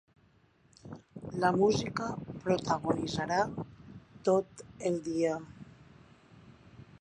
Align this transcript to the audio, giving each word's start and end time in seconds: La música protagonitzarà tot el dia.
La 1.43 1.51
música 1.57 2.07
protagonitzarà 2.45 3.37
tot 4.31 4.65
el 4.91 4.99
dia. 5.11 5.37